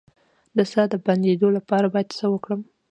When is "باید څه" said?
1.93-2.25